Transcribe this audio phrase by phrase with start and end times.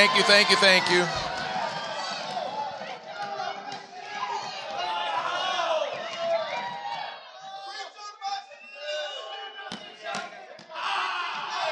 [0.00, 1.04] Thank you, thank you, thank you.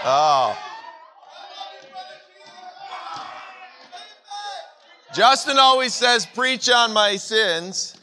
[0.05, 0.59] Oh.
[5.15, 7.97] Justin always says, "Preach on my sins."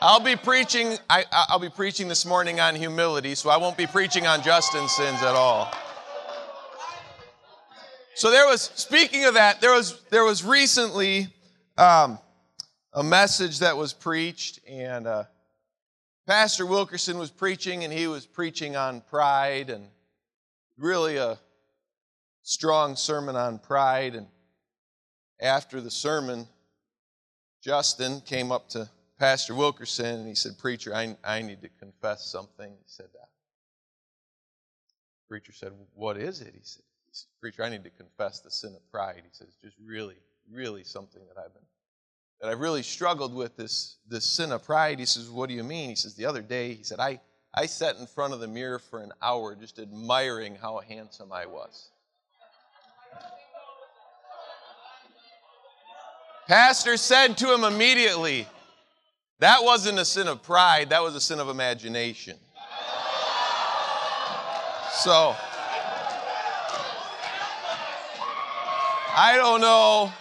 [0.00, 0.98] I'll be preaching.
[1.10, 4.92] I, will be preaching this morning on humility, so I won't be preaching on Justin's
[4.92, 5.74] sins at all.
[8.16, 8.62] So there was.
[8.76, 11.28] Speaking of that, there was there was recently
[11.76, 12.18] um,
[12.94, 15.24] a message that was preached, and uh,
[16.26, 19.88] Pastor Wilkerson was preaching, and he was preaching on pride and
[20.78, 21.38] really a
[22.42, 24.14] strong sermon on pride.
[24.14, 24.28] And
[25.38, 26.48] after the sermon,
[27.62, 32.24] Justin came up to Pastor Wilkerson and he said, Preacher, I, I need to confess
[32.24, 32.70] something.
[32.70, 33.26] He said, uh,
[35.28, 36.54] Preacher said, What is it?
[36.54, 36.85] He said,
[37.16, 39.22] said, Preacher, I need to confess the sin of pride.
[39.24, 40.16] He says, Just really,
[40.50, 41.62] really something that I've been
[42.40, 44.98] that I've really struggled with this, this sin of pride.
[44.98, 45.88] He says, What do you mean?
[45.88, 47.20] He says, The other day, he said, I,
[47.54, 51.46] I sat in front of the mirror for an hour just admiring how handsome I
[51.46, 51.90] was.
[56.46, 58.46] Pastor said to him immediately,
[59.40, 62.38] That wasn't a sin of pride, that was a sin of imagination.
[64.92, 65.36] So,
[69.18, 70.12] I don't know.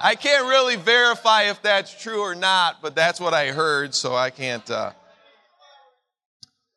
[0.00, 4.16] I can't really verify if that's true or not, but that's what I heard, so
[4.16, 4.68] I can't.
[4.68, 4.90] Uh,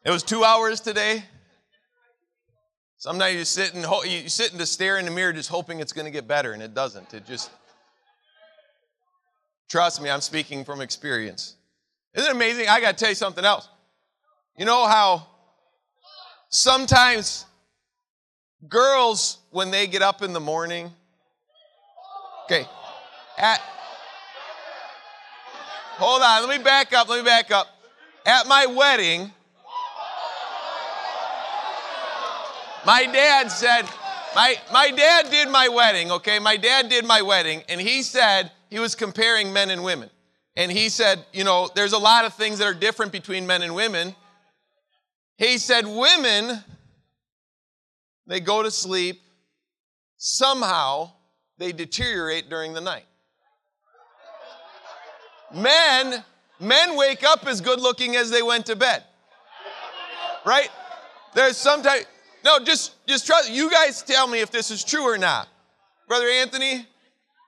[0.06, 1.24] it was two hours today.
[2.98, 6.06] Sometimes you sit and you sit and stare in the mirror, just hoping it's going
[6.06, 7.12] to get better, and it doesn't.
[7.16, 7.50] It just
[9.68, 11.56] trust me, I'm speaking from experience.
[12.14, 12.68] Isn't it amazing?
[12.70, 13.68] I got to tell you something else.
[14.60, 15.26] You know how
[16.50, 17.48] sometimes
[18.68, 20.92] girls, when they get up in the morning,
[22.46, 22.66] okay,
[23.38, 23.60] at
[25.98, 27.10] hold on, let me back up.
[27.10, 27.68] Let me back up.
[28.26, 29.32] At my wedding,
[32.86, 33.84] My dad said,
[34.36, 36.40] my, my dad did my wedding, okay?
[36.40, 40.10] My dad did my wedding, and he said he was comparing men and women.
[40.56, 43.62] And he said, you know, there's a lot of things that are different between men
[43.62, 44.16] and women.
[45.38, 46.64] He said, women,
[48.28, 49.22] they go to sleep,
[50.18, 51.12] somehow
[51.58, 53.06] they deteriorate during the night.
[55.54, 56.24] Men,
[56.60, 59.04] men wake up as good looking as they went to bed.
[60.46, 60.70] Right?
[61.34, 62.06] There's sometimes
[62.44, 63.52] no, just just trust.
[63.52, 65.48] You guys tell me if this is true or not.
[66.08, 66.88] Brother Anthony,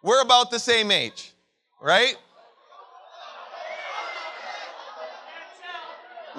[0.03, 1.33] we're about the same age,
[1.81, 2.15] right?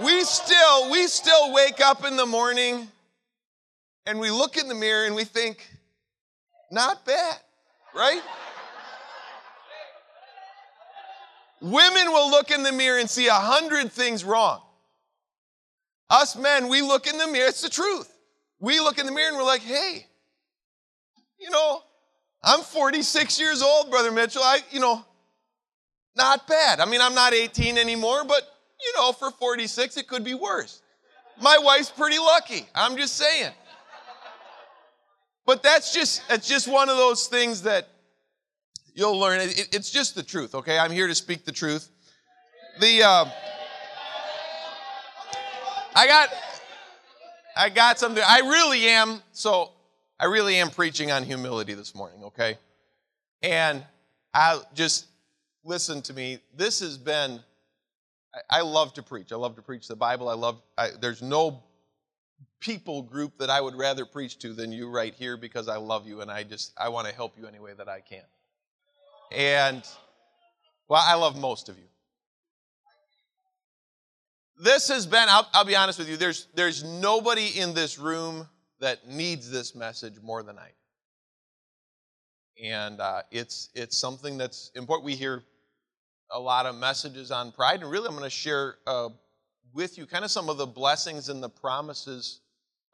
[0.03, 2.89] We still we still wake up in the morning
[4.06, 5.69] and we look in the mirror and we think,
[6.70, 7.37] not bad,
[7.94, 8.22] right?
[11.60, 14.60] Women will look in the mirror and see a hundred things wrong.
[16.10, 18.14] Us men, we look in the mirror, it's the truth
[18.64, 20.06] we look in the mirror and we're like, hey,
[21.38, 21.82] you know,
[22.43, 24.43] I'm 46 years old, Brother Mitchell.
[24.43, 25.04] I, you know,
[26.16, 26.81] not bad.
[26.81, 28.43] I mean, I'm not 18 anymore, but,
[28.81, 30.81] you know, for 46, it could be worse.
[31.41, 32.66] My wife's pretty lucky.
[32.75, 33.53] I'm just saying.
[35.47, 37.88] But that's just, it's just one of those things that
[38.94, 39.41] you'll learn.
[39.41, 40.78] It, it's just the truth, okay?
[40.78, 41.91] I'm here to speak the truth.
[42.81, 43.25] The, uh,
[45.94, 46.28] I got,
[47.56, 48.22] I got something.
[48.27, 49.22] I really am.
[49.32, 49.71] So
[50.19, 52.59] I really am preaching on humility this morning, okay?
[53.43, 53.84] And
[54.32, 55.06] I just
[55.65, 56.41] listen to me.
[56.56, 57.41] This has been.
[58.34, 59.31] I, I love to preach.
[59.32, 60.29] I love to preach the Bible.
[60.29, 60.61] I love.
[60.76, 61.62] I, there's no
[62.64, 66.06] people group that I would rather preach to than you right here because I love
[66.06, 68.25] you and I just I want to help you any way that I can.
[69.31, 69.82] And
[70.88, 71.84] well, I love most of you
[74.58, 78.49] this has been, I'll, I'll, be honest with you, there's, there's nobody in this room
[78.81, 80.70] that needs this message more than I.
[82.62, 85.05] And uh, it's, it's something that's important.
[85.05, 85.43] We hear
[86.31, 89.08] a lot of messages on pride, and really I'm going to share uh,
[89.72, 92.40] with you kind of some of the blessings and the promises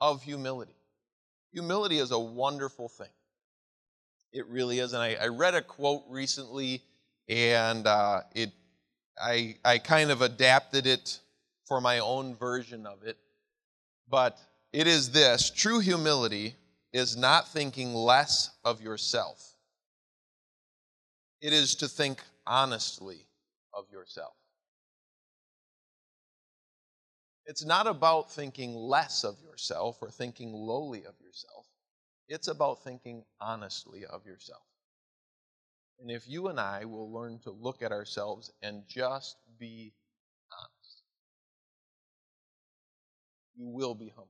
[0.00, 0.76] of humility.
[1.52, 3.08] Humility is a wonderful thing.
[4.32, 4.92] It really is.
[4.92, 6.82] And I, I read a quote recently,
[7.28, 8.52] and uh, it,
[9.20, 11.18] I, I kind of adapted it
[11.66, 13.16] for my own version of it.
[14.08, 14.38] But
[14.72, 16.54] it is this true humility
[16.92, 19.54] is not thinking less of yourself,
[21.40, 23.26] it is to think honestly
[23.72, 24.34] of yourself.
[27.50, 31.66] It's not about thinking less of yourself or thinking lowly of yourself.
[32.28, 34.62] It's about thinking honestly of yourself.
[35.98, 39.92] And if you and I will learn to look at ourselves and just be
[40.56, 41.02] honest,
[43.56, 44.28] you will be humbled.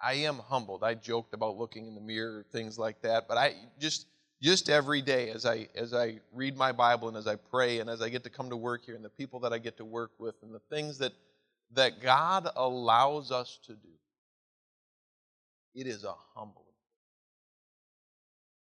[0.00, 0.82] I am humbled.
[0.82, 4.06] I joked about looking in the mirror, things like that, but I just
[4.42, 7.88] just every day as I as I read my Bible and as I pray and
[7.88, 9.84] as I get to come to work here and the people that I get to
[9.84, 11.12] work with and the things that
[11.74, 13.88] that God allows us to do.
[15.74, 16.64] It is a humbling.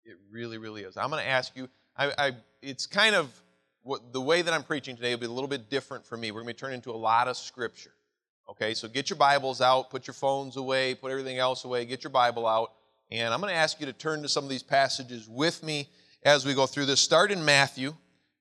[0.04, 0.96] It really, really is.
[0.96, 1.68] I'm going to ask you.
[1.96, 3.30] I, I it's kind of
[3.82, 6.30] what the way that I'm preaching today will be a little bit different for me.
[6.30, 7.92] We're going to turning into a lot of scripture.
[8.48, 12.02] Okay, so get your Bibles out, put your phones away, put everything else away, get
[12.02, 12.72] your Bible out,
[13.12, 15.90] and I'm going to ask you to turn to some of these passages with me
[16.22, 17.00] as we go through this.
[17.00, 17.94] Start in Matthew,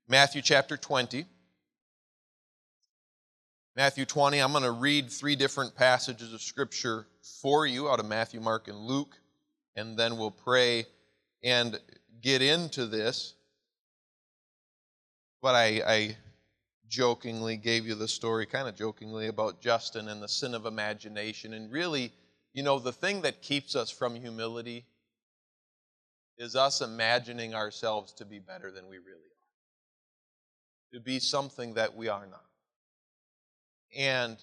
[0.08, 1.26] Matthew chapter 20.
[3.76, 7.06] Matthew 20, I'm going to read three different passages of Scripture
[7.42, 9.18] for you out of Matthew, Mark, and Luke,
[9.76, 10.86] and then we'll pray
[11.44, 11.78] and
[12.22, 13.34] get into this.
[15.42, 16.18] But I, I
[16.88, 21.56] jokingly gave you the story, kind of jokingly, about Justin and the sin of imagination.
[21.56, 22.14] And really,
[22.54, 24.86] you know, the thing that keeps us from humility
[26.38, 31.96] is us imagining ourselves to be better than we really are, to be something that
[31.96, 32.46] we are not.
[33.96, 34.38] And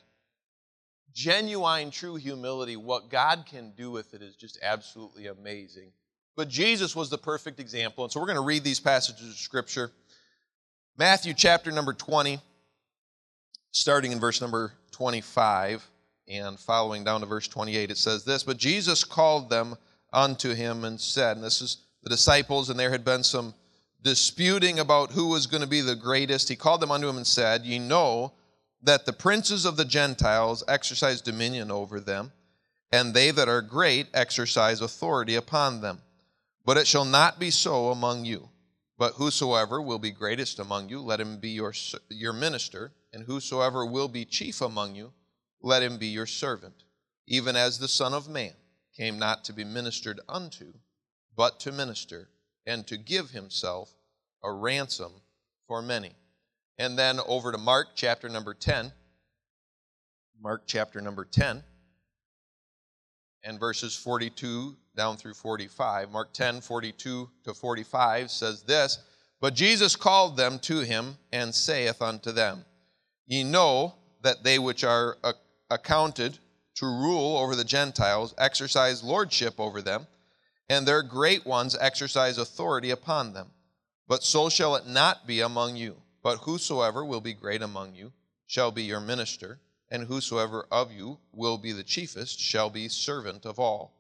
[1.12, 5.90] genuine, true humility, what God can do with it is just absolutely amazing.
[6.36, 8.04] But Jesus was the perfect example.
[8.04, 9.90] And so we're going to read these passages of Scripture.
[10.96, 12.40] Matthew chapter number 20,
[13.72, 15.84] starting in verse number 25
[16.28, 19.76] and following down to verse 28, it says this But Jesus called them
[20.12, 23.54] unto him and said, and this is the disciples, and there had been some
[24.02, 26.48] disputing about who was going to be the greatest.
[26.48, 28.32] He called them unto him and said, Ye know
[28.82, 32.32] that the princes of the Gentiles exercise dominion over them,
[32.92, 36.00] and they that are great exercise authority upon them.
[36.64, 38.48] But it shall not be so among you.
[38.98, 41.72] But whosoever will be greatest among you, let him be your,
[42.08, 45.12] your minister, and whosoever will be chief among you,
[45.62, 46.84] let him be your servant,
[47.26, 48.52] even as the Son of Man
[48.96, 50.72] came not to be ministered unto,
[51.36, 52.28] but to minister,
[52.66, 53.94] and to give himself
[54.42, 55.12] a ransom
[55.66, 56.12] for many.
[56.78, 58.92] And then over to Mark chapter number 10.
[60.40, 61.62] Mark chapter number 10
[63.44, 66.10] and verses 42 down through 45.
[66.10, 68.98] Mark 10, 42 to 45 says this
[69.40, 72.64] But Jesus called them to him and saith unto them,
[73.26, 75.16] Ye know that they which are
[75.70, 76.38] accounted
[76.74, 80.06] to rule over the Gentiles exercise lordship over them,
[80.68, 83.50] and their great ones exercise authority upon them.
[84.06, 85.96] But so shall it not be among you.
[86.22, 88.12] But whosoever will be great among you
[88.46, 89.60] shall be your minister
[89.90, 93.94] and whosoever of you will be the chiefest shall be servant of all.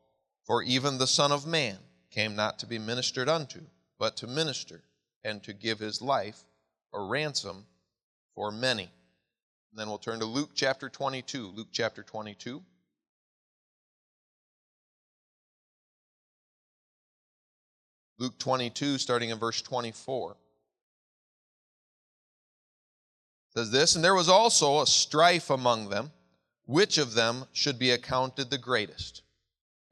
[0.44, 1.78] For even the Son of Man
[2.10, 3.60] came not to be ministered unto,
[3.98, 4.82] but to minister,
[5.24, 6.44] and to give his life
[6.92, 7.66] a ransom
[8.34, 8.90] for many.
[9.78, 11.52] Then we'll turn to Luke chapter 22.
[11.54, 12.62] Luke chapter 22.
[18.18, 20.36] Luke 22, starting in verse 24.
[23.54, 26.10] says this, and there was also a strife among them,
[26.66, 29.22] which of them should be accounted the greatest.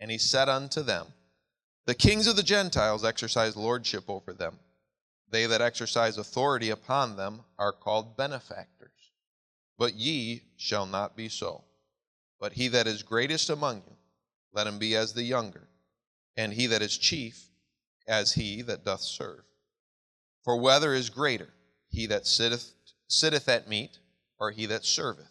[0.01, 1.07] And he said unto them,
[1.87, 4.59] The kings of the Gentiles exercise lordship over them.
[5.31, 8.76] They that exercise authority upon them are called benefactors.
[9.79, 11.65] But ye shall not be so.
[12.39, 13.97] But he that is greatest among you,
[14.53, 15.69] let him be as the younger,
[16.37, 17.49] and he that is chief,
[18.07, 19.45] as he that doth serve.
[20.45, 21.49] For whether is greater,
[21.89, 22.73] he that sitteth
[23.09, 23.99] sitteth at meat,
[24.39, 25.31] or he that serveth?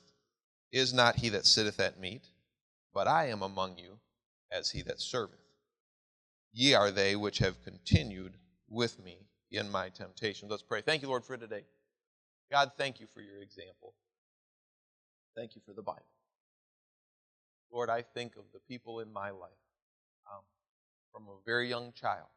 [0.72, 2.30] Is not he that sitteth at meat?
[2.94, 4.00] But I am among you
[4.52, 5.40] as he that serveth.
[6.54, 8.34] Ye are they which have continued
[8.70, 10.48] with me in my temptation.
[10.50, 10.82] Let's pray.
[10.82, 11.66] Thank you, Lord, for today.
[12.52, 13.94] God, thank you for your example.
[15.36, 16.02] Thank you for the Bible.
[17.72, 19.52] Lord, I think of the people in my life
[20.32, 20.44] um,
[21.12, 22.30] from a very young child,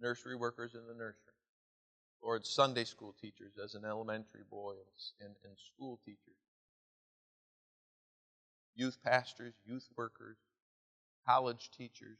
[0.00, 1.32] nursery workers in the nursery
[2.22, 4.74] Lord, Sunday school teachers as an elementary boy
[5.20, 6.38] and, and, school teachers,
[8.76, 10.36] youth pastors, youth workers,
[11.26, 12.18] college teachers,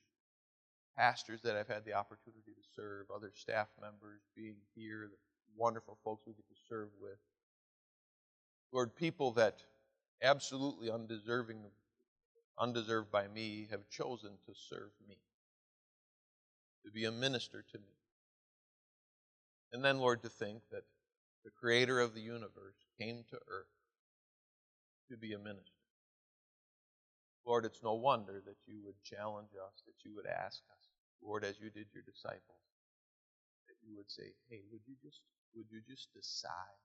[0.96, 5.16] pastors that I've had the opportunity to serve, other staff members being here, the
[5.56, 7.18] wonderful folks we get to serve with.
[8.72, 9.62] Lord, people that
[10.22, 11.58] absolutely undeserving,
[12.58, 15.16] undeserved by me have chosen to serve me,
[16.84, 17.94] to be a minister to me.
[19.72, 20.84] And then, Lord, to think that
[21.44, 23.72] the creator of the universe came to earth
[25.10, 25.82] to be a minister.
[27.44, 30.84] Lord, it's no wonder that you would challenge us, that you would ask us,
[31.22, 32.62] Lord, as you did your disciples,
[33.66, 35.20] that you would say, hey, would you just
[35.54, 36.80] would you just decide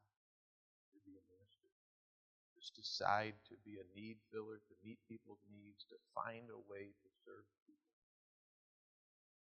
[2.58, 6.90] Just decide to be a need filler, to meet people's needs, to find a way
[6.90, 7.94] to serve people.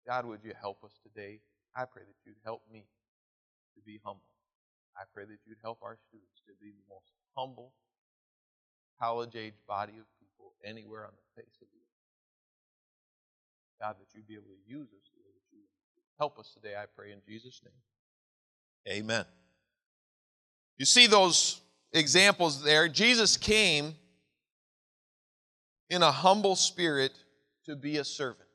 [0.06, 1.42] God, would you help us today?
[1.74, 2.86] I pray that you'd help me
[3.74, 4.30] to be humble.
[4.94, 7.72] I pray that you'd help our students to be the most humble,
[9.00, 12.06] college age body of people anywhere on the face of the earth.
[13.80, 15.66] God, that you'd be able to use us the way that you
[16.18, 18.94] help us today, I pray in Jesus' name.
[18.94, 19.24] Amen.
[20.78, 21.61] You see those
[21.92, 22.88] examples there.
[22.88, 23.94] Jesus came
[25.90, 27.12] in a humble spirit
[27.66, 28.48] to be a servant.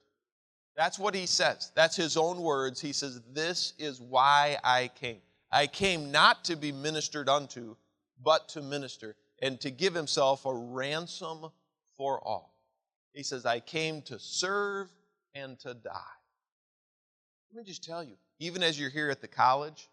[0.75, 1.72] That's what he says.
[1.75, 2.79] That's his own words.
[2.79, 5.22] He says, This is why I came.
[5.51, 7.75] I came not to be ministered unto,
[8.24, 11.48] but to minister, and to give himself a ransom
[11.98, 12.56] for all.
[13.13, 14.89] He says, I came to serve
[15.34, 16.17] and to die.
[17.51, 19.89] Let me just tell you, even as you're here at the college,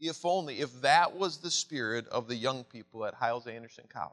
[0.00, 4.12] if only, if that was the spirit of the young people at Hyles Anderson College.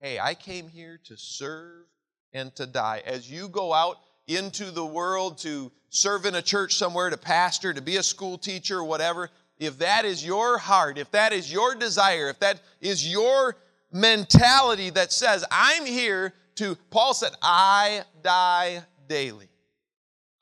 [0.00, 1.84] Hey, I came here to serve
[2.32, 3.02] and to die.
[3.04, 7.72] As you go out into the world to serve in a church somewhere, to pastor,
[7.72, 11.74] to be a school teacher, whatever, if that is your heart, if that is your
[11.74, 13.56] desire, if that is your
[13.92, 19.48] mentality that says, I'm here to, Paul said, I die daily.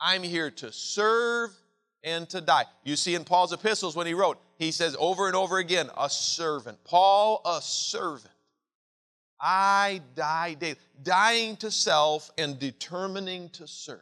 [0.00, 1.50] I'm here to serve
[2.04, 2.64] and to die.
[2.84, 6.10] You see in Paul's epistles when he wrote, he says over and over again, a
[6.10, 6.82] servant.
[6.84, 8.34] Paul, a servant.
[9.40, 14.00] I die daily, dying to self and determining to serve.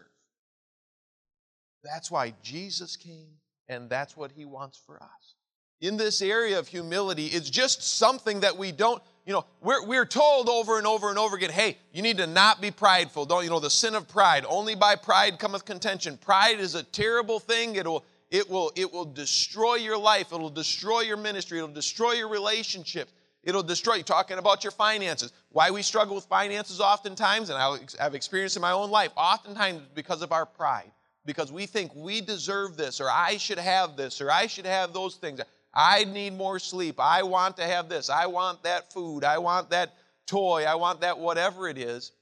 [1.85, 3.37] That's why Jesus came,
[3.69, 5.35] and that's what he wants for us.
[5.83, 10.07] In this area of humility, it's just something that we don't, you know, we're, we're
[10.07, 13.27] told over and over and over again, hey, you need to not be prideful.
[13.27, 14.47] Don't, you know, the sin of pride.
[14.49, 16.17] Only by pride cometh contention.
[16.17, 17.77] Pride is a terrible thing.
[17.77, 20.33] It will, it will, it will destroy your life.
[20.33, 21.59] It'll destroy your ministry.
[21.59, 23.12] It'll destroy your relationships.
[23.45, 24.02] It'll destroy you.
[24.02, 25.33] Talking about your finances.
[25.50, 27.59] Why we struggle with finances oftentimes, and
[28.00, 30.90] I've experienced in my own life, oftentimes because of our pride.
[31.25, 34.92] Because we think we deserve this, or I should have this, or I should have
[34.92, 35.40] those things.
[35.75, 36.97] I need more sleep.
[36.99, 38.11] I want to have this.
[38.11, 39.25] I want that food.
[39.25, 39.95] I want that
[40.26, 40.64] toy.
[40.64, 42.12] I want that whatever it is.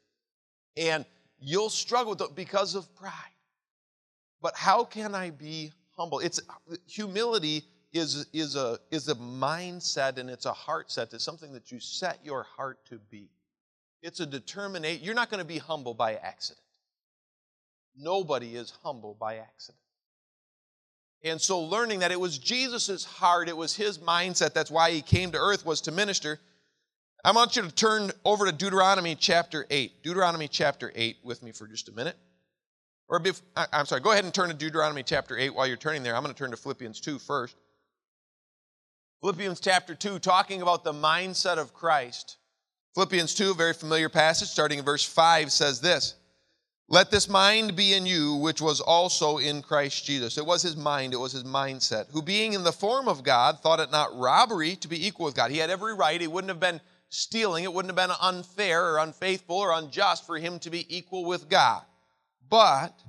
[0.76, 1.04] And
[1.38, 3.12] you'll struggle with it because of pride.
[4.42, 6.20] But how can I be humble?
[6.20, 6.40] It's
[6.86, 11.12] humility is, is, a, is a mindset and it's a heart set.
[11.12, 13.30] It's something that you set your heart to be.
[14.02, 15.04] It's a determination.
[15.04, 16.60] You're not going to be humble by accident.
[17.96, 19.78] Nobody is humble by accident.
[21.22, 25.00] And so learning that it was Jesus' heart, it was his mindset, that's why he
[25.00, 26.38] came to earth, was to minister.
[27.24, 30.02] I want you to turn over to Deuteronomy chapter 8.
[30.02, 32.16] Deuteronomy chapter 8 with me for just a minute.
[33.08, 33.23] Or,
[33.56, 36.16] I'm sorry, go ahead and turn to Deuteronomy chapter 8 while you're turning there.
[36.16, 37.56] I'm going to turn to Philippians 2 first.
[39.20, 42.37] Philippians chapter 2, talking about the mindset of Christ.
[42.94, 46.14] Philippians 2, a very familiar passage, starting in verse 5, says this
[46.88, 50.38] Let this mind be in you, which was also in Christ Jesus.
[50.38, 53.61] It was his mind, it was his mindset, who being in the form of God,
[53.61, 55.50] thought it not robbery to be equal with God.
[55.50, 58.99] He had every right, he wouldn't have been stealing, it wouldn't have been unfair or
[58.99, 61.82] unfaithful or unjust for him to be equal with God.
[62.48, 63.00] But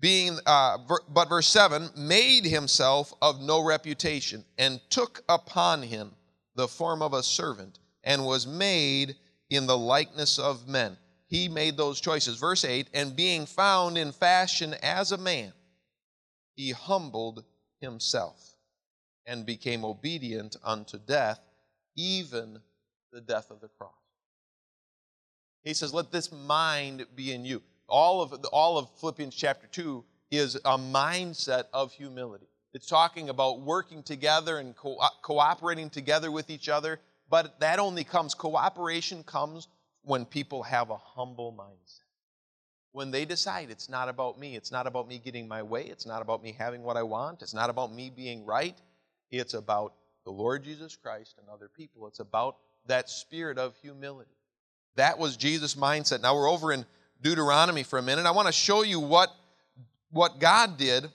[0.00, 6.12] being uh, but verse 7 made himself of no reputation and took upon him
[6.54, 9.16] the form of a servant and was made
[9.50, 10.96] in the likeness of men.
[11.26, 12.38] He made those choices.
[12.38, 15.52] Verse 8 and being found in fashion as a man
[16.54, 17.44] he humbled
[17.80, 18.56] himself
[19.26, 21.40] and became obedient unto death
[21.96, 22.60] even
[23.10, 23.92] the death of the cross.
[25.62, 30.04] He says let this mind be in you all of, all of Philippians chapter 2
[30.30, 32.46] is a mindset of humility.
[32.72, 37.00] It's talking about working together and co- cooperating together with each other,
[37.30, 39.68] but that only comes, cooperation comes
[40.02, 42.00] when people have a humble mindset.
[42.92, 46.06] When they decide it's not about me, it's not about me getting my way, it's
[46.06, 48.76] not about me having what I want, it's not about me being right,
[49.30, 52.06] it's about the Lord Jesus Christ and other people.
[52.06, 54.30] It's about that spirit of humility.
[54.96, 56.22] That was Jesus' mindset.
[56.22, 56.86] Now we're over in
[57.24, 58.26] Deuteronomy for a minute.
[58.26, 59.34] I want to show you what,
[60.10, 61.10] what God did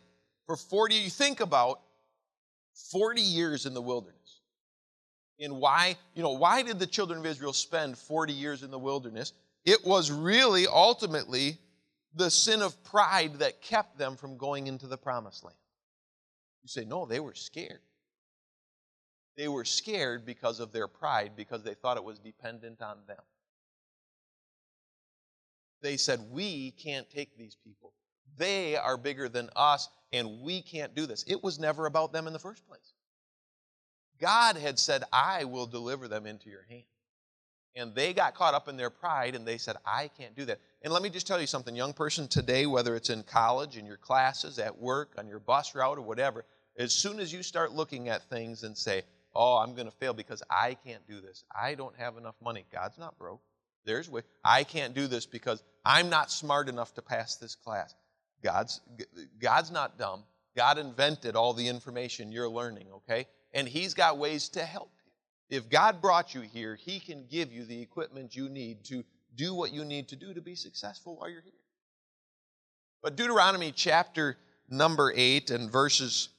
[0.47, 0.95] for 40.
[0.95, 1.81] You think about
[2.91, 4.15] 40 years in the wilderness.
[5.39, 8.79] And why, you know, why did the children of Israel spend 40 years in the
[8.79, 9.33] wilderness?
[9.65, 11.59] It was really ultimately
[12.15, 15.55] the sin of pride that kept them from going into the promised land.
[16.63, 17.81] You say, no, they were scared.
[19.37, 23.21] They were scared because of their pride, because they thought it was dependent on them.
[25.81, 27.93] They said, We can't take these people.
[28.37, 31.23] They are bigger than us, and we can't do this.
[31.27, 32.93] It was never about them in the first place.
[34.19, 36.83] God had said, I will deliver them into your hand.
[37.75, 40.59] And they got caught up in their pride and they said, I can't do that.
[40.81, 43.85] And let me just tell you something, young person, today, whether it's in college, in
[43.85, 46.45] your classes, at work, on your bus route, or whatever,
[46.77, 49.03] as soon as you start looking at things and say,
[49.35, 51.43] Oh, I'm going to fail because I can't do this.
[51.55, 52.65] I don't have enough money.
[52.73, 53.41] God's not broke.
[53.89, 54.21] There's way.
[54.45, 57.95] I can't do this because I'm not smart enough to pass this class.
[58.43, 58.81] God's,
[59.39, 60.25] God's not dumb.
[60.55, 63.25] God invented all the information you're learning, okay?
[63.51, 65.57] And He's got ways to help you.
[65.57, 69.03] If God brought you here, He can give you the equipment you need to
[69.35, 71.51] do what you need to do to be successful while you're here.
[73.01, 74.37] But Deuteronomy chapter
[74.69, 76.29] number 8 and verses,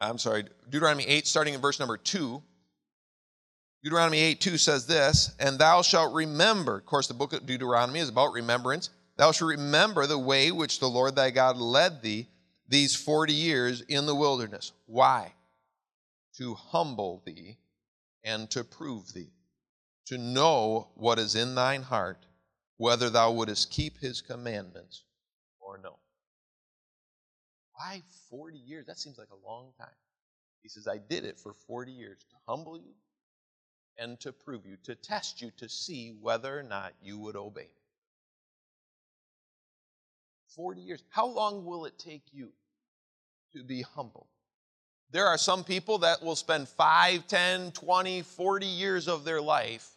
[0.00, 2.42] I'm sorry, Deuteronomy 8, starting in verse number 2.
[3.82, 6.78] Deuteronomy 8 2 says this, and thou shalt remember.
[6.78, 8.90] Of course, the book of Deuteronomy is about remembrance.
[9.16, 12.28] Thou shalt remember the way which the Lord thy God led thee
[12.68, 14.72] these 40 years in the wilderness.
[14.86, 15.32] Why?
[16.38, 17.58] To humble thee
[18.24, 19.30] and to prove thee,
[20.06, 22.26] to know what is in thine heart,
[22.78, 25.04] whether thou wouldest keep his commandments
[25.60, 25.98] or no.
[27.74, 28.86] Why 40 years?
[28.86, 29.88] That seems like a long time.
[30.62, 32.94] He says, I did it for 40 years to humble you
[33.98, 37.62] and to prove you, to test you, to see whether or not you would obey
[37.62, 37.68] me.
[40.54, 41.04] 40 years.
[41.10, 42.50] How long will it take you
[43.52, 44.28] to be humble?
[45.10, 49.88] There are some people that will spend 5, 10, 20, 40 years of their life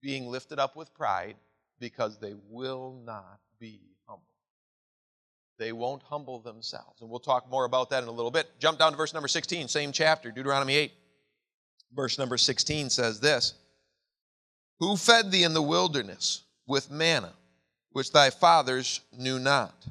[0.00, 1.36] being lifted up with pride
[1.78, 4.22] because they will not be humble.
[5.58, 7.00] They won't humble themselves.
[7.00, 8.48] And we'll talk more about that in a little bit.
[8.58, 10.92] Jump down to verse number 16, same chapter, Deuteronomy 8.
[11.94, 13.54] Verse number 16 says this
[14.80, 17.32] Who fed thee in the wilderness with manna,
[17.92, 19.86] which thy fathers knew not?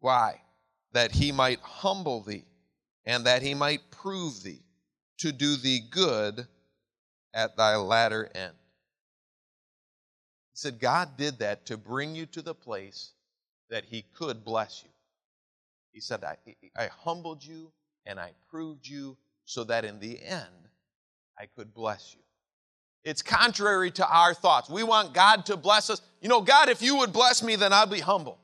[0.00, 0.40] Why?
[0.92, 2.44] That he might humble thee,
[3.04, 4.62] and that he might prove thee,
[5.18, 6.46] to do thee good
[7.34, 8.54] at thy latter end.
[10.52, 13.12] He said, God did that to bring you to the place
[13.70, 14.90] that he could bless you.
[15.92, 16.36] He said, I,
[16.76, 17.72] I humbled you
[18.04, 20.68] and I proved you so that in the end
[21.38, 22.20] I could bless you.
[23.04, 24.70] It's contrary to our thoughts.
[24.70, 26.00] We want God to bless us.
[26.20, 28.38] You know, God, if you would bless me, then I'll be humble.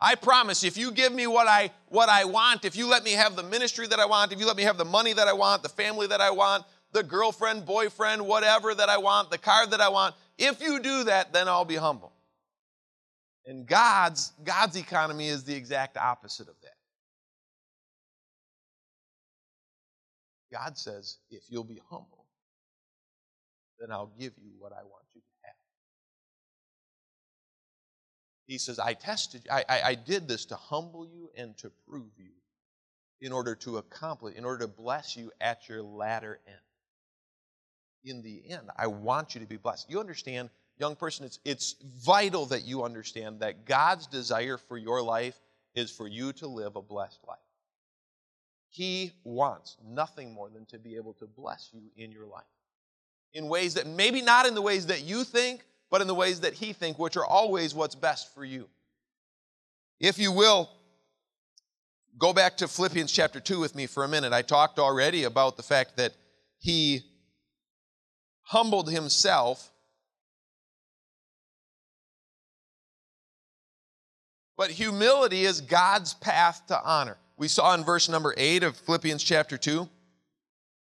[0.00, 3.12] I promise if you give me what I what I want, if you let me
[3.12, 5.32] have the ministry that I want, if you let me have the money that I
[5.32, 9.66] want, the family that I want, the girlfriend, boyfriend, whatever that I want, the car
[9.66, 12.12] that I want, if you do that, then I'll be humble.
[13.46, 16.76] And God's God's economy is the exact opposite of that.
[20.52, 22.15] God says, if you'll be humble,
[23.78, 25.54] then I'll give you what I want you to have.
[28.46, 31.70] He says, I tested you, I, I, I did this to humble you and to
[31.88, 32.30] prove you
[33.20, 36.56] in order to accomplish, in order to bless you at your latter end.
[38.04, 39.90] In the end, I want you to be blessed.
[39.90, 45.02] You understand, young person, it's, it's vital that you understand that God's desire for your
[45.02, 45.40] life
[45.74, 47.38] is for you to live a blessed life.
[48.68, 52.44] He wants nothing more than to be able to bless you in your life
[53.36, 56.40] in ways that maybe not in the ways that you think, but in the ways
[56.40, 58.66] that He think, which are always what's best for you.
[60.00, 60.70] If you will,
[62.18, 64.32] go back to Philippians chapter 2 with me for a minute.
[64.32, 66.14] I talked already about the fact that
[66.58, 67.02] He
[68.42, 69.70] humbled Himself.
[74.56, 77.18] But humility is God's path to honor.
[77.36, 79.86] We saw in verse number 8 of Philippians chapter 2,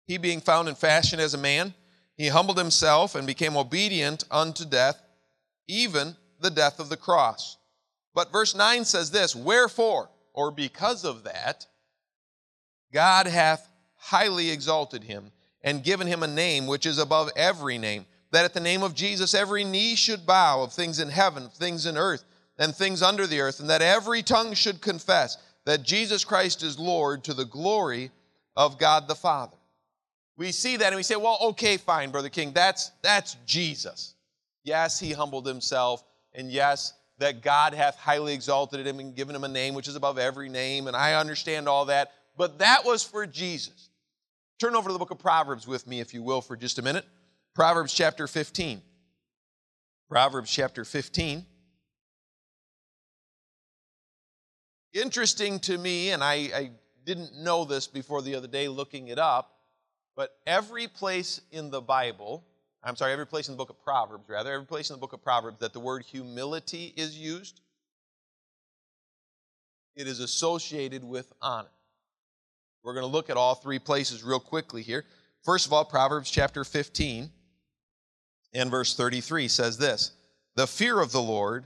[0.07, 1.73] he being found in fashion as a man,
[2.17, 5.01] he humbled himself and became obedient unto death,
[5.67, 7.57] even the death of the cross.
[8.13, 11.65] But verse 9 says this Wherefore, or because of that,
[12.93, 18.05] God hath highly exalted him and given him a name which is above every name,
[18.31, 21.85] that at the name of Jesus every knee should bow of things in heaven, things
[21.85, 22.23] in earth,
[22.57, 26.79] and things under the earth, and that every tongue should confess that Jesus Christ is
[26.79, 28.11] Lord to the glory
[28.55, 29.57] of God the Father
[30.37, 34.15] we see that and we say, well, okay, fine, Brother King, that's, that's Jesus.
[34.63, 39.43] Yes, he humbled himself, and yes, that God hath highly exalted him and given him
[39.43, 43.03] a name which is above every name, and I understand all that, but that was
[43.03, 43.89] for Jesus.
[44.59, 46.81] Turn over to the book of Proverbs with me, if you will, for just a
[46.81, 47.05] minute.
[47.53, 48.81] Proverbs chapter 15.
[50.09, 51.45] Proverbs chapter 15.
[54.93, 56.71] Interesting to me, and I, I
[57.05, 59.54] didn't know this before the other day looking it up,
[60.15, 62.43] but every place in the Bible,
[62.83, 65.13] I'm sorry, every place in the book of Proverbs, rather, every place in the book
[65.13, 67.61] of Proverbs that the word humility is used,
[69.95, 71.69] it is associated with honor.
[72.83, 75.05] We're going to look at all three places real quickly here.
[75.43, 77.29] First of all, Proverbs chapter 15
[78.53, 80.11] and verse 33 says this
[80.55, 81.65] The fear of the Lord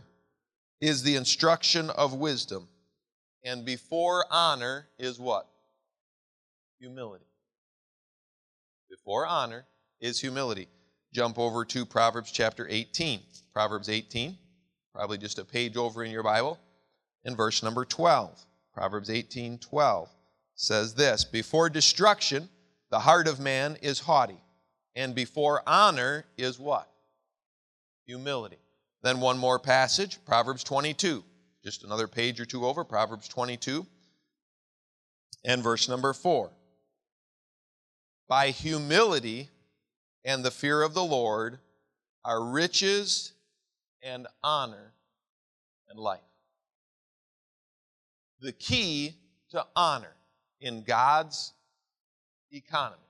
[0.82, 2.68] is the instruction of wisdom,
[3.44, 5.48] and before honor is what?
[6.80, 7.29] Humility.
[8.90, 9.66] Before honor
[10.00, 10.68] is humility.
[11.14, 13.22] Jump over to Proverbs chapter 18.
[13.54, 14.38] Proverbs 18,
[14.94, 16.60] probably just a page over in your Bible,
[17.26, 18.40] in verse number 12.
[18.74, 20.10] Proverbs 18, 12
[20.56, 22.48] says this Before destruction,
[22.90, 24.40] the heart of man is haughty,
[24.96, 26.90] and before honor is what?
[28.06, 28.60] Humility.
[29.02, 31.24] Then one more passage, Proverbs 22.
[31.64, 33.86] Just another page or two over, Proverbs 22
[35.46, 36.50] and verse number 4.
[38.30, 39.50] By humility
[40.24, 41.58] and the fear of the Lord
[42.24, 43.34] are riches
[44.04, 44.94] and honor
[45.90, 46.22] and life.
[48.40, 49.16] The key
[49.50, 50.14] to honor
[50.62, 51.54] in God's
[52.52, 53.02] economy.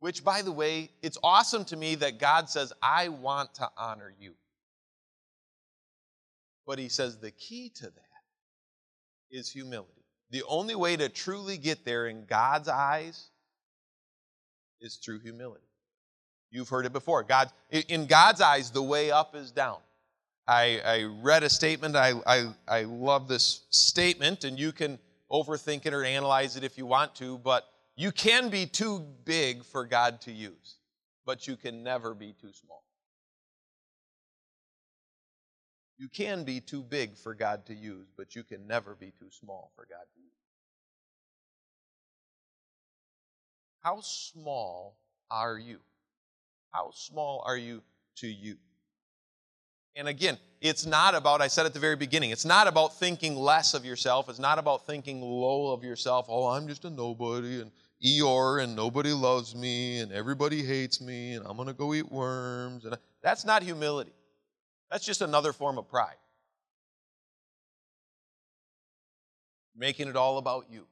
[0.00, 4.12] Which, by the way, it's awesome to me that God says, I want to honor
[4.18, 4.32] you.
[6.66, 8.24] But He says the key to that
[9.30, 9.92] is humility.
[10.30, 13.30] The only way to truly get there in God's eyes
[14.80, 15.64] is through humility.
[16.50, 17.22] You've heard it before.
[17.22, 19.78] God, in God's eyes, the way up is down.
[20.48, 21.94] I, I read a statement.
[21.94, 24.98] I, I, I love this statement, and you can
[25.30, 29.64] overthink it or analyze it if you want to, but you can be too big
[29.64, 30.78] for God to use,
[31.24, 32.82] but you can never be too small.
[35.98, 39.30] You can be too big for God to use, but you can never be too
[39.30, 40.39] small for God to use.
[43.80, 44.96] How small
[45.30, 45.78] are you?
[46.70, 47.82] How small are you
[48.16, 48.56] to you?
[49.96, 53.36] And again, it's not about, I said at the very beginning, it's not about thinking
[53.36, 54.28] less of yourself.
[54.28, 56.26] It's not about thinking low of yourself.
[56.28, 57.72] Oh, I'm just a nobody and
[58.04, 62.10] Eeyore and nobody loves me and everybody hates me and I'm going to go eat
[62.10, 62.84] worms.
[62.84, 64.12] And that's not humility.
[64.90, 66.16] That's just another form of pride.
[69.76, 70.86] Making it all about you.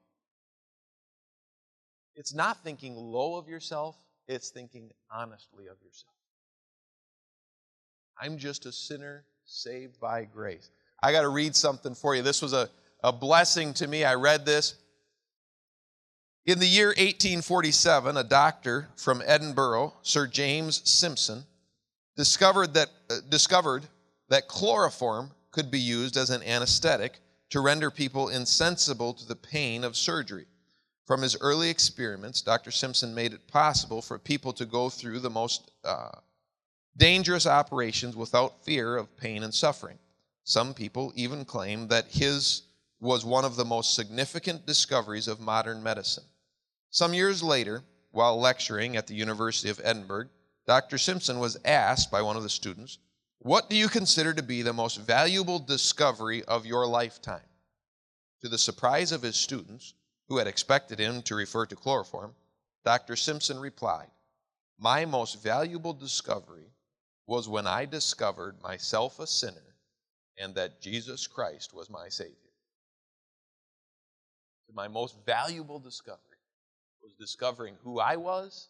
[2.18, 6.12] It's not thinking low of yourself, it's thinking honestly of yourself.
[8.20, 10.68] I'm just a sinner saved by grace.
[11.00, 12.22] I got to read something for you.
[12.22, 12.68] This was a,
[13.04, 14.04] a blessing to me.
[14.04, 14.74] I read this.
[16.44, 21.44] In the year 1847, a doctor from Edinburgh, Sir James Simpson,
[22.16, 23.84] discovered that, uh, discovered
[24.28, 29.84] that chloroform could be used as an anesthetic to render people insensible to the pain
[29.84, 30.46] of surgery.
[31.08, 32.70] From his early experiments, Dr.
[32.70, 36.10] Simpson made it possible for people to go through the most uh,
[36.98, 39.98] dangerous operations without fear of pain and suffering.
[40.44, 42.64] Some people even claim that his
[43.00, 46.24] was one of the most significant discoveries of modern medicine.
[46.90, 50.28] Some years later, while lecturing at the University of Edinburgh,
[50.66, 50.98] Dr.
[50.98, 52.98] Simpson was asked by one of the students,
[53.38, 57.48] What do you consider to be the most valuable discovery of your lifetime?
[58.42, 59.94] To the surprise of his students,
[60.28, 62.34] who had expected him to refer to chloroform,
[62.84, 63.16] Dr.
[63.16, 64.10] Simpson replied,
[64.78, 66.72] My most valuable discovery
[67.26, 69.74] was when I discovered myself a sinner
[70.38, 72.34] and that Jesus Christ was my Savior.
[74.72, 76.20] My most valuable discovery
[77.02, 78.68] was discovering who I was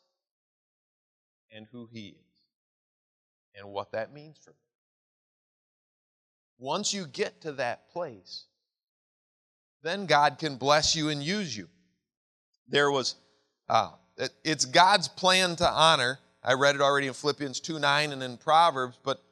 [1.51, 2.29] and who He is
[3.55, 4.57] and what that means for me.
[6.59, 8.44] Once you get to that place,
[9.83, 11.69] then God can bless you and use you.
[12.69, 13.14] There was,
[13.69, 13.91] uh,
[14.45, 18.37] it's God's plan to honor I read it already in Philippians 2 9 and in
[18.37, 19.23] Proverbs, but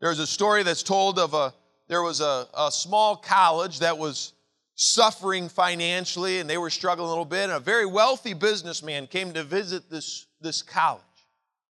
[0.00, 1.54] there's a story that's told of a
[1.88, 4.32] there was a, a small college that was
[4.74, 7.44] suffering financially and they were struggling a little bit.
[7.44, 11.02] And a very wealthy businessman came to visit this, this college.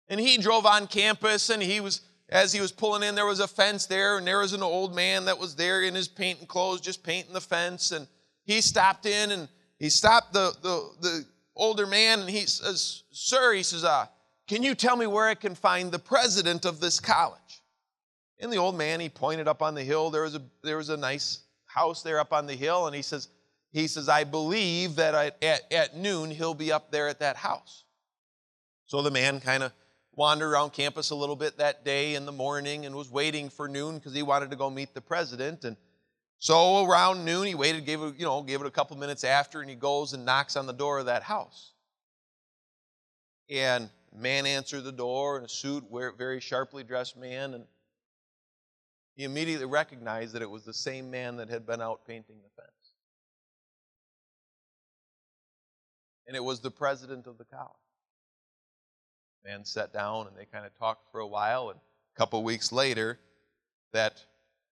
[0.08, 2.02] And he drove on campus and he was,
[2.34, 4.96] as he was pulling in, there was a fence there and there was an old
[4.96, 7.92] man that was there in his painting clothes, just painting the fence.
[7.92, 8.08] And
[8.44, 13.54] he stopped in and he stopped the, the, the older man and he says, Sir,
[13.54, 14.08] he says, uh,
[14.48, 17.40] can you tell me where I can find the president of this college?
[18.40, 20.10] And the old man, he pointed up on the hill.
[20.10, 23.04] There was a, there was a nice house there up on the hill, and he
[23.04, 23.30] says,
[23.72, 27.84] he says, I believe that at, at noon he'll be up there at that house.
[28.88, 29.72] So the man kind of
[30.16, 33.68] wandered around campus a little bit that day in the morning and was waiting for
[33.68, 35.64] noon because he wanted to go meet the president.
[35.64, 35.76] And
[36.40, 39.62] so around noon, he waited, gave it, you know, gave it a couple minutes after,
[39.62, 41.72] and he goes and knocks on the door of that house.
[43.50, 45.86] And man answered the door in a suit,
[46.18, 47.66] very sharply dressed man, and
[49.16, 52.62] he immediately recognized that it was the same man that had been out painting the
[52.62, 52.70] fence.
[56.28, 57.83] And it was the president of the college.
[59.46, 62.72] Man sat down and they kind of talked for a while, and a couple weeks
[62.72, 63.20] later,
[63.92, 64.24] that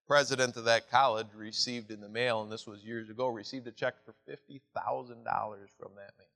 [0.07, 3.71] president of that college received in the mail, and this was years ago, received a
[3.71, 6.27] check for $50,000 from that man.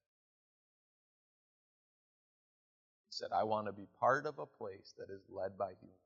[3.10, 6.02] He said, I want to be part of a place that is led by humility.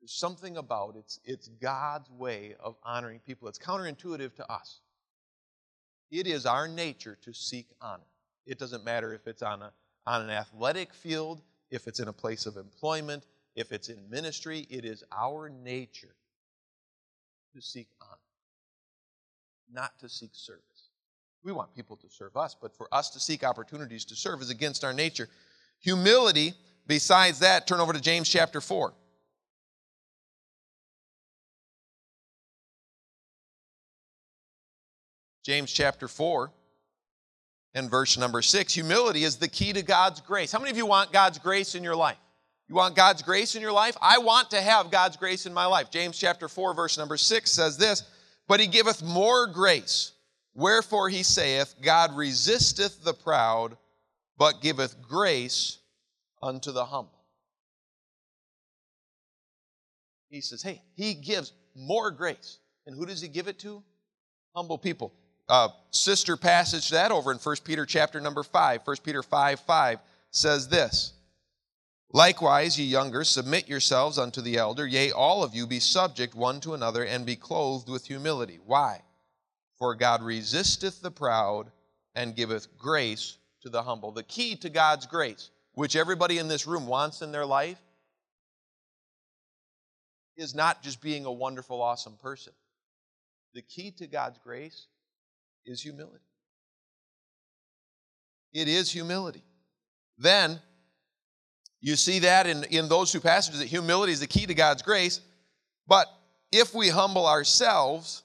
[0.00, 3.48] There's something about it's it's God's way of honoring people.
[3.48, 4.80] It's counterintuitive to us.
[6.12, 8.04] It is our nature to seek honor.
[8.46, 9.72] It doesn't matter if it's on a
[10.06, 13.24] on an athletic field, if it's in a place of employment,
[13.56, 16.14] if it's in ministry, it is our nature
[17.54, 18.18] to seek honor,
[19.72, 20.90] not to seek service.
[21.42, 24.50] We want people to serve us, but for us to seek opportunities to serve is
[24.50, 25.28] against our nature.
[25.80, 26.54] Humility,
[26.86, 28.92] besides that, turn over to James chapter 4.
[35.44, 36.50] James chapter 4
[37.76, 38.72] and verse number 6.
[38.72, 40.50] Humility is the key to God's grace.
[40.50, 42.16] How many of you want God's grace in your life?
[42.68, 43.96] You want God's grace in your life?
[44.00, 45.90] I want to have God's grace in my life.
[45.90, 48.02] James chapter 4, verse number 6 says this
[48.48, 50.12] But he giveth more grace.
[50.54, 53.76] Wherefore he saith, God resisteth the proud,
[54.38, 55.78] but giveth grace
[56.42, 57.24] unto the humble.
[60.30, 62.58] He says, Hey, he gives more grace.
[62.86, 63.82] And who does he give it to?
[64.54, 65.12] Humble people
[65.48, 68.80] uh, sister passage that over in 1 Peter chapter number 5.
[68.84, 69.98] 1 Peter 5 5
[70.30, 71.12] says this
[72.12, 76.60] Likewise, ye younger, submit yourselves unto the elder, yea, all of you be subject one
[76.60, 78.58] to another, and be clothed with humility.
[78.64, 79.02] Why?
[79.78, 81.70] For God resisteth the proud
[82.14, 84.12] and giveth grace to the humble.
[84.12, 87.80] The key to God's grace, which everybody in this room wants in their life,
[90.36, 92.52] is not just being a wonderful, awesome person.
[93.54, 94.86] The key to God's grace
[95.66, 96.24] is humility.
[98.52, 99.42] It is humility.
[100.16, 100.60] Then,
[101.80, 104.82] you see that in, in those two passages that humility is the key to God's
[104.82, 105.20] grace.
[105.86, 106.06] But
[106.50, 108.22] if we humble ourselves,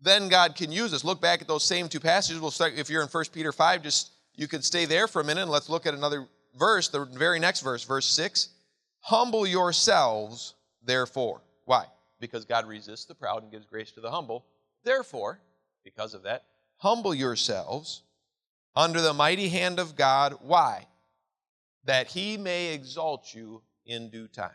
[0.00, 1.04] then God can use us.
[1.04, 2.40] Look back at those same two passages.
[2.40, 5.24] We'll start, if you're in 1 Peter 5, just you could stay there for a
[5.24, 6.26] minute and let's look at another
[6.58, 8.48] verse, the very next verse, verse 6.
[9.00, 11.42] Humble yourselves, therefore.
[11.66, 11.84] Why?
[12.20, 14.46] Because God resists the proud and gives grace to the humble.
[14.82, 15.40] Therefore,
[15.84, 16.44] because of that,
[16.84, 18.02] Humble yourselves
[18.76, 20.34] under the mighty hand of God.
[20.42, 20.86] Why?
[21.84, 24.50] That he may exalt you in due time.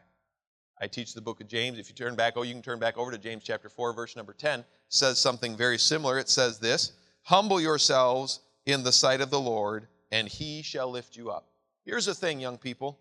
[0.80, 1.80] I teach the book of James.
[1.80, 4.16] If you turn back, oh, you can turn back over to James chapter 4, verse
[4.16, 6.20] number 10, says something very similar.
[6.20, 6.92] It says this
[7.24, 11.48] Humble yourselves in the sight of the Lord, and he shall lift you up.
[11.84, 13.00] Here's the thing, young people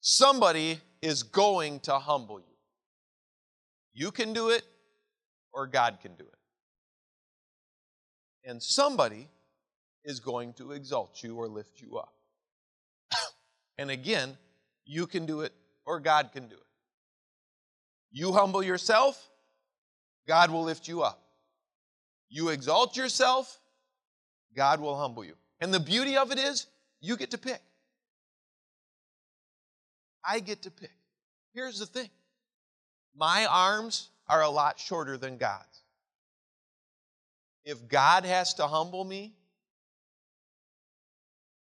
[0.00, 2.56] somebody is going to humble you.
[3.94, 4.64] You can do it,
[5.52, 6.37] or God can do it
[8.44, 9.28] and somebody
[10.04, 12.14] is going to exalt you or lift you up.
[13.78, 14.36] and again,
[14.84, 15.52] you can do it
[15.84, 16.62] or God can do it.
[18.10, 19.28] You humble yourself,
[20.26, 21.22] God will lift you up.
[22.30, 23.58] You exalt yourself,
[24.54, 25.34] God will humble you.
[25.60, 26.66] And the beauty of it is,
[27.00, 27.60] you get to pick.
[30.24, 30.92] I get to pick.
[31.54, 32.08] Here's the thing
[33.14, 35.82] my arms are a lot shorter than God's
[37.68, 39.34] if God has to humble me,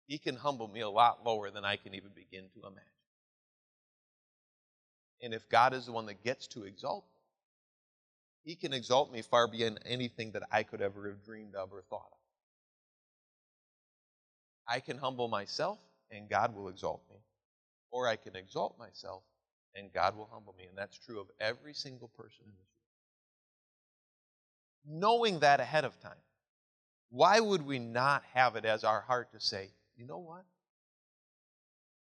[0.05, 2.83] He can humble me a lot lower than I can even begin to imagine.
[5.21, 9.21] And if God is the one that gets to exalt me, He can exalt me
[9.21, 12.17] far beyond anything that I could ever have dreamed of or thought of.
[14.67, 15.79] I can humble myself
[16.11, 17.15] and God will exalt me,
[17.91, 19.23] or I can exalt myself
[19.73, 20.65] and God will humble me.
[20.65, 22.72] And that's true of every single person in this
[24.87, 26.11] knowing that ahead of time,
[27.09, 30.43] why would we not have it as our heart to say, you know what?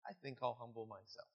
[0.07, 1.27] I think I'll humble myself.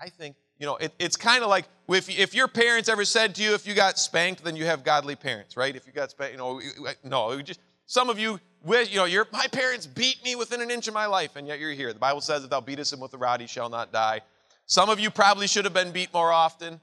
[0.00, 3.34] I think, you know, it, it's kind of like if, if your parents ever said
[3.36, 5.74] to you, if you got spanked, then you have godly parents, right?
[5.74, 6.60] If you got spanked, you know,
[7.02, 10.88] no, just some of you you know, your, my parents beat me within an inch
[10.88, 11.92] of my life, and yet you're here.
[11.92, 14.22] The Bible says that thou beatest him with a rod, he shall not die.
[14.66, 16.80] Some of you probably should have been beat more often.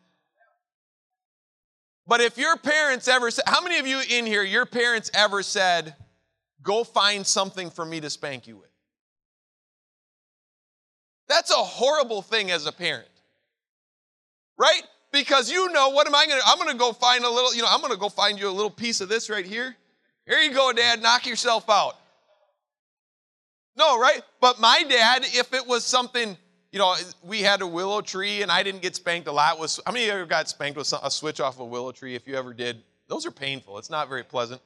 [2.06, 5.42] But if your parents ever said, how many of you in here, your parents ever
[5.42, 5.96] said,
[6.62, 8.70] go find something for me to spank you with?
[11.30, 13.08] That's a horrible thing as a parent,
[14.58, 14.84] right?
[15.12, 17.70] Because you know, what am I gonna, I'm gonna go find a little, you know,
[17.70, 19.76] I'm gonna go find you a little piece of this right here.
[20.28, 21.96] Here you go, Dad, knock yourself out.
[23.76, 24.22] No, right?
[24.42, 26.38] But my dad, if it was something,
[26.74, 29.60] you know, we had a willow tree and I didn't get spanked a lot.
[29.60, 29.80] with.
[29.86, 32.16] how many of you ever got spanked with a switch off a willow tree?
[32.16, 33.78] If you ever did, those are painful.
[33.78, 34.60] It's not very pleasant.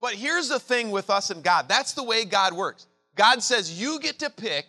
[0.00, 2.88] But here's the thing with us and God that's the way God works.
[3.14, 4.66] God says, You get to pick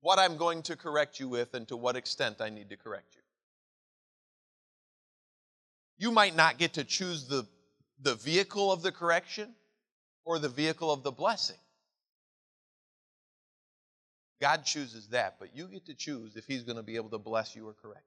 [0.00, 3.14] what I'm going to correct you with and to what extent I need to correct
[3.14, 3.20] you.
[5.98, 7.46] You might not get to choose the,
[8.00, 9.54] the vehicle of the correction
[10.24, 11.58] or the vehicle of the blessing.
[14.40, 17.18] God chooses that, but you get to choose if He's going to be able to
[17.18, 18.06] bless you or correct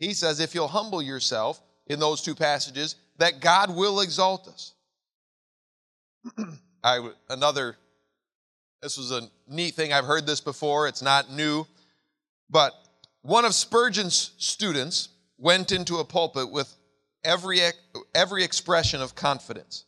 [0.00, 0.08] you.
[0.08, 4.74] He says, if you'll humble yourself in those two passages, that God will exalt us.
[6.84, 7.76] I, another,
[8.82, 9.92] this was a neat thing.
[9.92, 11.66] I've heard this before, it's not new,
[12.48, 12.72] but
[13.22, 16.72] one of Spurgeon's students went into a pulpit with
[17.24, 17.60] every,
[18.14, 19.84] every expression of confidence,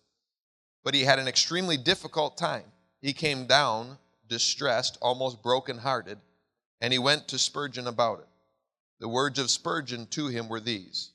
[0.85, 2.65] but he had an extremely difficult time.
[3.01, 3.99] He came down
[4.31, 6.19] distressed, almost broken-hearted,
[6.81, 8.29] and he went to Spurgeon about it.
[9.01, 11.11] The words of Spurgeon to him were these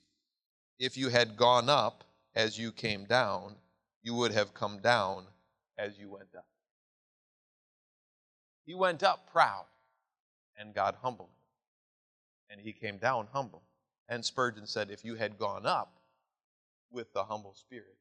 [0.78, 2.04] If you had gone up
[2.36, 3.56] as you came down,
[4.04, 5.26] you would have come down
[5.78, 6.46] as you went up.
[8.66, 9.66] He went up proud,
[10.58, 11.36] and God humbled him.
[12.50, 13.64] And he came down humble.
[14.10, 16.00] And Spurgeon said, If you had gone up
[16.92, 17.98] with the humble spirit,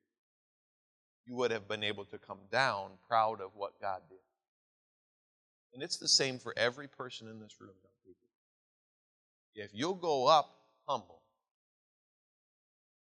[1.27, 4.19] you would have been able to come down proud of what God did.
[5.75, 7.75] And it's the same for every person in this room.
[9.57, 10.51] If you'll go up
[10.89, 11.23] humble,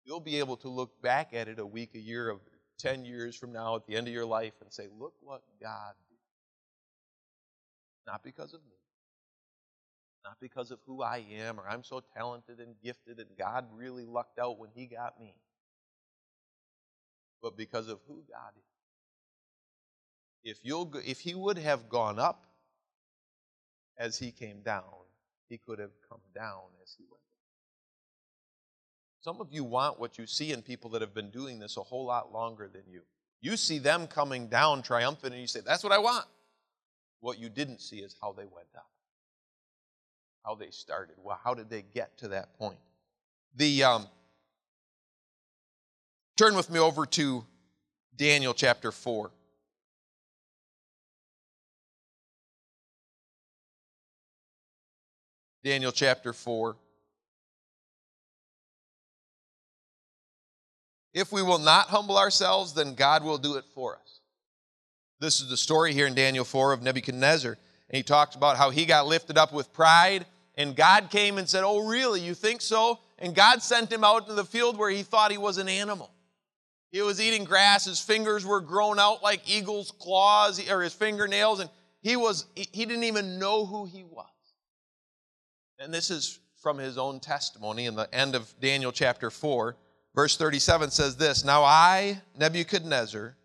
[0.05, 2.40] you'll be able to look back at it a week, a year, of
[2.79, 5.95] 10 years from now at the end of your life and say, Look what God
[6.09, 6.19] did.
[8.07, 8.77] Not because of me,
[10.25, 14.05] not because of who I am or I'm so talented and gifted and God really
[14.05, 15.35] lucked out when He got me,
[17.42, 18.76] but because of who God is.
[20.47, 22.47] If, you'll, if He would have gone up
[23.99, 24.85] as He came down,
[25.49, 27.21] He could have come down as He went.
[29.21, 31.83] Some of you want what you see in people that have been doing this a
[31.83, 33.03] whole lot longer than you.
[33.41, 36.27] You see them coming down triumphant and you say, That's what I want.
[37.21, 38.87] What you didn't see is how they went up
[40.47, 41.17] how they started.
[41.23, 42.79] Well, how did they get to that point?
[43.57, 44.07] The um,
[46.37, 47.45] turn with me over to
[48.17, 49.33] Daniel chapter four.
[55.67, 56.77] Daniel chapter 4.
[61.13, 64.21] If we will not humble ourselves, then God will do it for us.
[65.19, 67.51] This is the story here in Daniel 4 of Nebuchadnezzar.
[67.51, 70.25] And he talks about how he got lifted up with pride
[70.55, 72.21] and God came and said, Oh, really?
[72.21, 73.01] You think so?
[73.19, 76.13] And God sent him out into the field where he thought he was an animal.
[76.93, 81.59] He was eating grass, his fingers were grown out like eagle's claws or his fingernails,
[81.59, 81.69] and
[82.03, 84.29] he was he didn't even know who he was.
[85.79, 89.77] And this is from his own testimony in the end of Daniel chapter 4.
[90.15, 93.37] Verse 37 says this Now I, Nebuchadnezzar,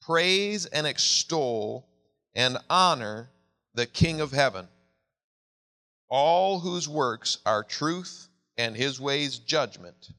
[0.00, 1.86] praise and extol
[2.34, 3.30] and honor
[3.74, 4.68] the King of heaven
[6.08, 10.10] all whose works are truth and his ways judgment.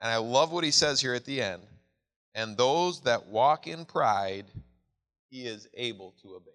[0.00, 1.62] And I love what he says here at the end.
[2.34, 4.46] And those that walk in pride,
[5.30, 6.54] he is able to abase.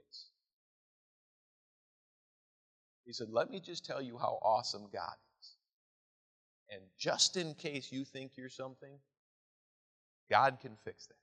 [3.06, 5.56] He said, Let me just tell you how awesome God is.
[6.70, 8.94] And just in case you think you're something,
[10.30, 11.16] God can fix that.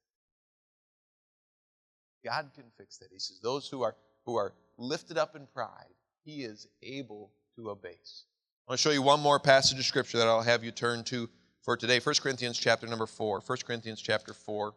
[2.25, 3.09] God can fix that.
[3.12, 7.70] He says, Those who are, who are lifted up in pride, he is able to
[7.70, 8.24] abase.
[8.68, 11.03] I want to show you one more passage of scripture that I'll have you turn
[11.05, 11.28] to
[11.62, 11.99] for today.
[11.99, 13.41] 1 Corinthians chapter number 4.
[13.45, 14.72] 1 Corinthians chapter 4,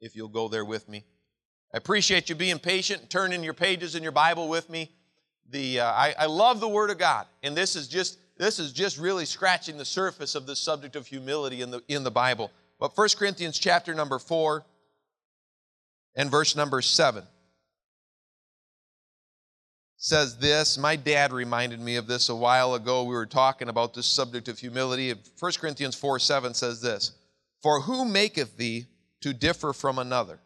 [0.00, 1.04] if you'll go there with me.
[1.72, 4.90] I appreciate you being patient, and turning your pages in your Bible with me.
[5.50, 8.72] The, uh, I, I love the Word of God, and this is just this is
[8.72, 12.52] just really scratching the surface of the subject of humility in the in the Bible.
[12.78, 14.64] But 1 Corinthians chapter number 4
[16.14, 17.24] and verse number 7
[19.96, 20.78] says this.
[20.78, 23.02] My dad reminded me of this a while ago.
[23.02, 25.12] We were talking about this subject of humility.
[25.38, 27.12] 1 Corinthians 4 7 says this
[27.62, 28.86] For who maketh thee
[29.22, 30.38] to differ from another?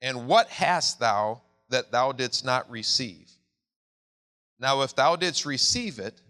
[0.00, 3.30] And what hast thou that thou didst not receive?
[4.62, 6.22] Now, if thou didst receive it,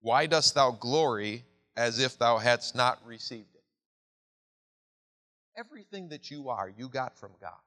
[0.00, 1.44] why dost thou glory
[1.76, 3.64] as if thou hadst not received it?
[5.56, 7.58] Everything that you are, you got from God.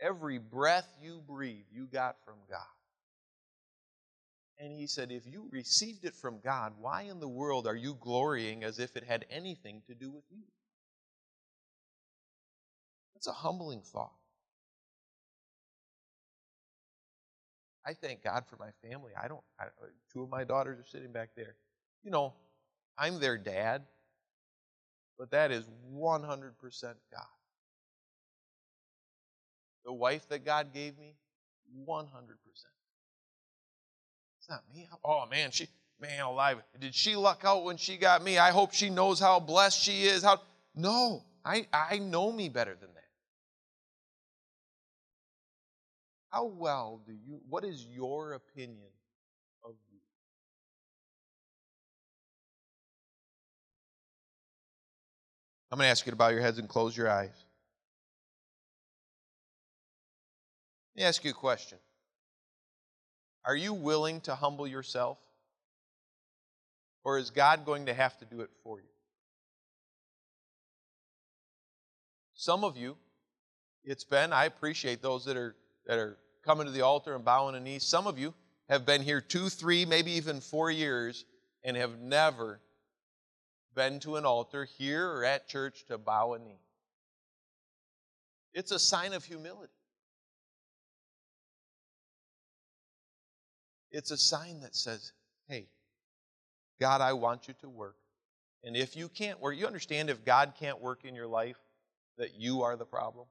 [0.00, 2.62] Every breath you breathe, you got from God.
[4.58, 7.98] And he said, If you received it from God, why in the world are you
[8.00, 10.44] glorying as if it had anything to do with you?
[13.12, 14.14] That's a humbling thought.
[17.86, 19.12] I thank God for my family.
[19.20, 19.64] I don't, I,
[20.12, 21.56] two of my daughters are sitting back there.
[22.02, 22.34] You know,
[22.96, 23.82] I'm their dad,
[25.18, 25.64] but that is
[25.94, 27.26] 100% God.
[29.84, 31.14] The wife that God gave me,
[31.86, 32.06] 100%.
[34.38, 34.88] It's not me.
[35.04, 35.68] Oh man, she
[36.00, 36.62] man alive.
[36.78, 38.38] Did she luck out when she got me?
[38.38, 40.22] I hope she knows how blessed she is.
[40.22, 40.40] How
[40.74, 42.93] No, I, I know me better than
[46.34, 48.90] How well do you what is your opinion
[49.64, 49.98] of you?
[55.70, 57.44] I'm going to ask you to bow your heads and close your eyes.
[60.96, 61.78] Let me ask you a question.
[63.44, 65.18] Are you willing to humble yourself?
[67.04, 68.88] Or is God going to have to do it for you?
[72.34, 72.96] Some of you,
[73.84, 75.54] it's been, I appreciate those that are
[75.86, 77.78] that are coming to the altar and bowing a knee.
[77.78, 78.34] Some of you
[78.68, 81.24] have been here two, three, maybe even four years
[81.62, 82.60] and have never
[83.74, 86.60] been to an altar here or at church to bow a knee.
[88.52, 89.72] It's a sign of humility.
[93.90, 95.12] It's a sign that says,
[95.48, 95.68] hey,
[96.80, 97.96] God, I want you to work.
[98.62, 101.56] And if you can't work, you understand if God can't work in your life,
[102.18, 103.26] that you are the problem?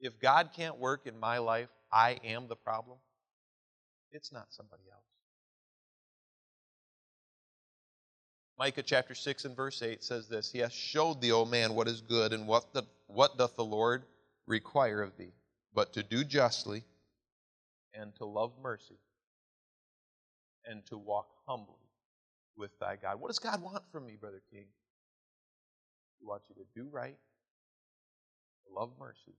[0.00, 2.98] If God can't work in my life, I am the problem.
[4.12, 5.02] It's not somebody else.
[8.58, 11.88] Micah chapter 6 and verse 8 says this He has showed thee, O man, what
[11.88, 14.04] is good, and what, the, what doth the Lord
[14.46, 15.32] require of thee,
[15.74, 16.84] but to do justly,
[17.92, 18.98] and to love mercy,
[20.64, 21.74] and to walk humbly
[22.56, 23.20] with thy God.
[23.20, 24.64] What does God want from me, Brother King?
[26.18, 27.16] He wants you to do right,
[28.66, 29.34] to love mercy,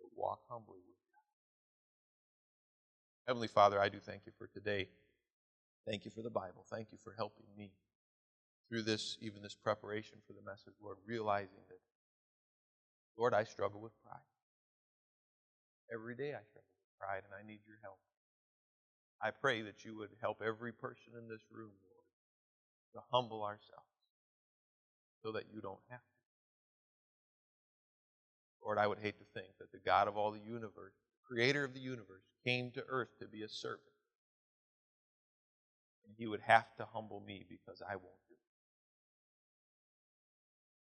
[0.00, 1.28] to walk humbly with God.
[3.28, 4.88] Heavenly Father, I do thank you for today.
[5.86, 6.64] Thank you for the Bible.
[6.70, 7.70] Thank you for helping me
[8.68, 11.80] through this, even this preparation for the message, Lord, realizing that,
[13.18, 14.20] Lord, I struggle with pride.
[15.92, 17.98] Every day I struggle with pride, and I need your help.
[19.22, 22.08] I pray that you would help every person in this room, Lord,
[22.94, 23.90] to humble ourselves
[25.22, 26.19] so that you don't have to.
[28.64, 30.94] Lord, I would hate to think that the God of all the universe,
[31.26, 33.80] creator of the universe, came to earth to be a servant.
[36.06, 38.38] And he would have to humble me because I won't do it.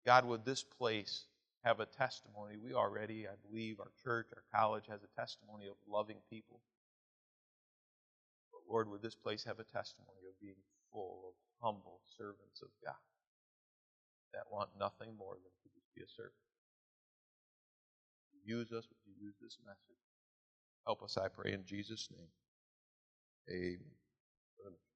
[0.06, 1.26] God, would this place
[1.64, 2.58] have a testimony?
[2.58, 6.60] We already, I believe, our church, our college has a testimony of loving people.
[8.52, 10.56] But Lord, would this place have a testimony of being
[10.92, 12.96] full of humble servants of God
[14.34, 16.51] that want nothing more than to just be a servant?
[18.44, 20.00] Use us, would you use this message?
[20.86, 22.30] Help us, I pray, in Jesus' name.
[23.50, 24.91] Amen.